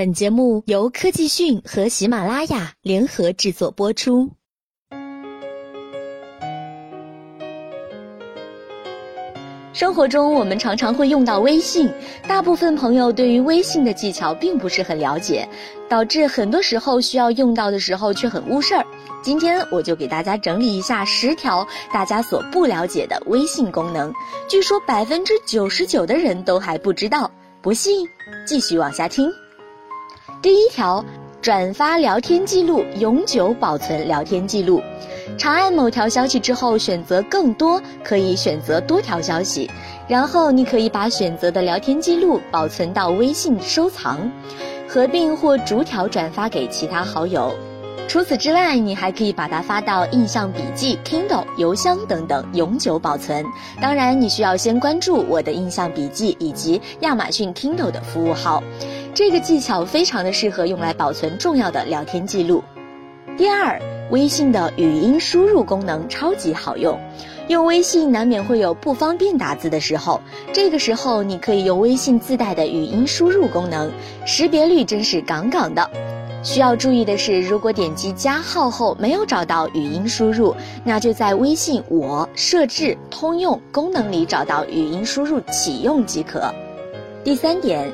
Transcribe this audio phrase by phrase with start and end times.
[0.00, 4.30] 本节目由科技讯和喜马拉雅联合制作播出。
[9.74, 11.92] 生活中，我们常常会用到微信，
[12.26, 15.46] 大部分朋友对于微信的技巧并不是很了解，
[15.86, 18.86] 导致很多时候需要用到的时候却很误事儿。
[19.20, 24.10] 今天我就给大家整理一下十条大家所不了解的微信功能，
[24.48, 27.30] 据说百分之九十九的人都还不知道。
[27.60, 28.08] 不信，
[28.46, 29.30] 继续往下听。
[30.42, 31.04] 第一条，
[31.42, 34.80] 转发聊天记录，永久保存聊天记录。
[35.36, 39.70] 长按某条消息之后，选择更多，可以选择多条消息，
[40.08, 44.32] 然后你可以把选择的聊天记录保存到微信收藏，
[44.88, 47.52] 合并或逐条转发给其他好友。
[48.08, 53.44] 除此之外，你还可以把它发到印象笔记、Kindle、邮箱等等，永久保存。
[53.80, 58.60] 当然，你需要先关注我的印象笔记以及亚马逊 Kindle 的服务号。
[59.12, 62.62] 这个技巧非常的适合用来保存重要的聊天记录。
[63.36, 66.98] 第二，微信的语音输入功能超级好用。
[67.48, 70.20] 用微信难免会有不方便打字的时候，
[70.52, 73.90] 这个时候你可以用微信自带的语音输入功能，
[74.24, 75.90] 识别率真是杠杠的。
[76.44, 86.54] 需要注意的是，如果点击加号后没有找到语音输入，那就在微信我设置通用功能里找到语音输入启用即可。
[87.24, 87.90] 第三点。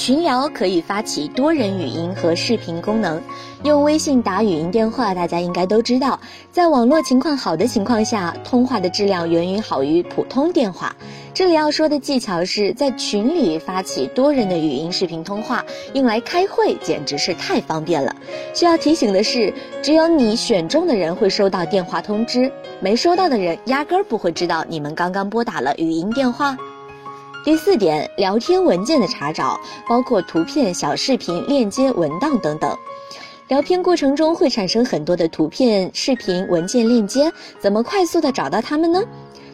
[0.00, 3.20] 群聊可以发起多人语音和视频功能，
[3.64, 6.18] 用微信打语音电话，大家应该都知道，
[6.50, 10.96] 在网络情况好的情况下，通话的质量远远好于普通电话。
[11.34, 15.62] 这里要说的技巧是在群里发起多人的语音视频通话，
[15.92, 18.16] 用来开会简直是太方便了。
[18.54, 26.56] 需要提醒的是，只有你选中的人会收到电话通知，没收到的人压根儿不会知道你们刚刚拨打了语音电话。
[27.42, 32.76] 第四点，聊天文件的查找，包括图片、小视频、链接、文档等等。
[33.48, 39.02] 聊天过程中会产生很多的图片、视频、文件、链接，怎么快速的找到它们呢？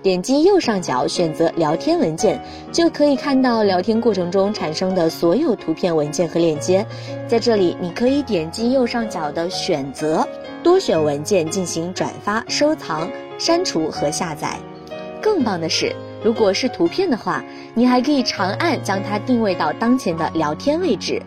[0.00, 2.40] 点击右上角选择聊天文件，
[2.70, 6.86] 就可以看到聊天过程中产生的所有图片、文件和链接。
[7.26, 10.26] 在这里，你可以点击右上角的选择，
[10.62, 14.56] 多选文件进行转发、收藏、删除和下载。
[15.20, 15.92] 更棒的是。
[16.24, 17.44] 如果是图片的话，
[17.74, 21.20] 你还可以长按将它定位到当前的聊天位置。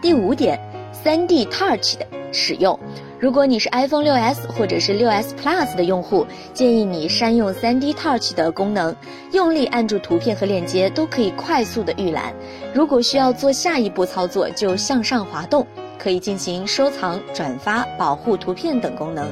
[0.00, 0.58] 第五点
[1.04, 2.78] ，3D Touch 的使用。
[3.18, 8.94] 如果你是 iPhone 6s 或者是 6s Plus 的用户，建议你善用 3D Touch 的功能，
[9.32, 12.34] 用力按住图片和链接都可以快速的预览。
[12.74, 15.66] 如果需要做下一步操作，就向上滑动，
[15.98, 19.26] 可以进行收藏、转发、保护图片等功能。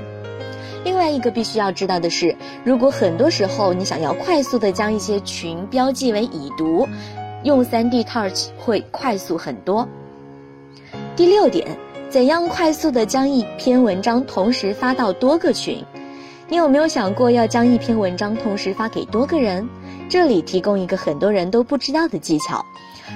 [0.85, 6.89] 另外一个必须要知道的是，如果很多时候你想要快速的将一些群标记为已读，
[7.45, 9.89] 用 3D Touch 会快速很多。
[11.15, 11.67] 第六点，
[12.09, 15.85] 怎样快速的将一篇文章同时发到多个群？
[16.49, 19.69] 你有没有想过要将一篇文章同时发给多个人？
[20.09, 22.65] 这里提供一个很多人都不知道的技巧：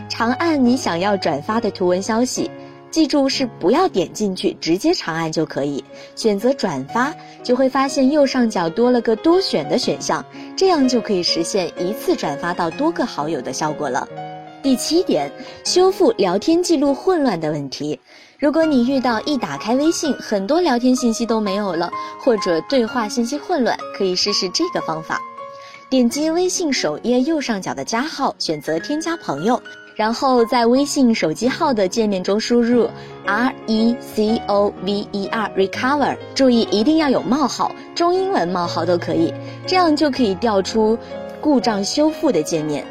[0.09, 2.51] 长按你想要转发的图文消息。
[2.97, 5.85] 记住是不要点进去，直接长按就可以。
[6.15, 10.25] 选择转发，就会发现右上角多了个多选的选项，
[10.57, 14.09] 这样就可以实现一次转发到多个好友的效果了。
[14.63, 15.31] 第七点，
[15.63, 18.01] 修复聊天记录混乱的问题。
[18.39, 25.21] 如果你遇到一打开微信，很多聊天信息都没有了，或者对话信息混乱，可以试试这个方法。
[25.91, 29.63] 点击微信首页右上角的加号，选择添加朋友。
[29.97, 32.87] 然后在微信手机号的界面中输入
[33.25, 39.33] R E C O V E R recover，注意一定要有冒号，中英文冒号都可以，
[39.67, 40.99] 这样就可以调出
[41.41, 42.85] 故障修复的界面。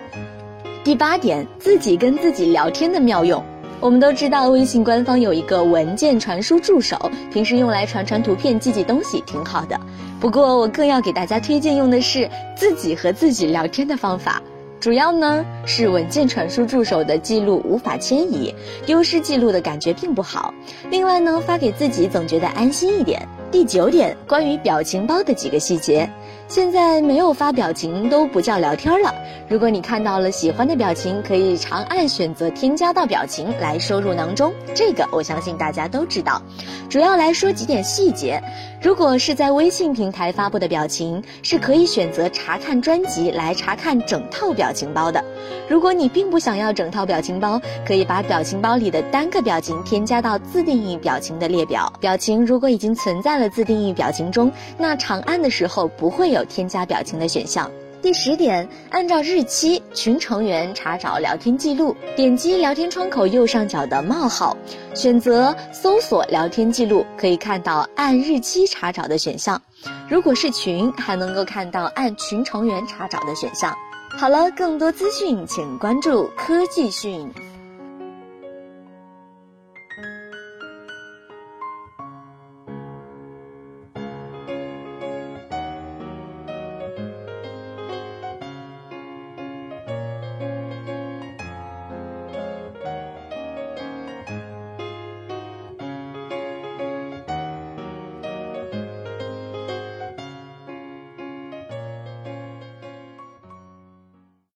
[0.83, 3.43] 第八点，自己跟自己聊天的妙用。
[3.79, 6.97] 我们都知道微信官方有一个文件传输助手，
[7.31, 9.79] 平时用来传传图片、记记东西挺好的。
[10.19, 14.41] 不过我更要给大家推荐用的是自己和自己聊天的方法。
[14.79, 18.53] 主要呢是文件传输助手的记录无法迁移，
[18.85, 20.53] 丢失记录的感觉并不好。
[20.91, 23.27] 另外呢，发给自己总觉得安心一点。
[23.51, 26.09] 第九点，关于表情包的几个细节。
[26.47, 29.13] 现在没有发表情都不叫聊天了。
[29.49, 34.53] 如果你看到了喜欢的表情，可以长按选择添加到表情来收入囊中。
[34.73, 36.41] 这个我相信大家都知道。
[36.87, 38.41] 主要来说几点细节。
[38.81, 45.23] 如果是在微信平台发布的表情，是可以选择查看专辑来查看整套表情包的。
[45.67, 51.91] 如果你并不想要整套表情包，可以把表情包里的单个表情添加到自定义表情的列表。
[51.99, 57.69] 表情如果已经存在了自定义表情中，那长按的时候不会有添加表情的选项。
[58.01, 64.55] 第十点，按照日期群成员查找聊天记录，点击聊天窗口右上角的冒号，
[64.93, 69.59] 选择搜索聊天记录，可以看到按日期查找的选项。
[70.07, 73.75] 如果是群，还能够看到按群成员查找的选项。
[74.19, 77.27] 好了，更多资讯请关注科技讯。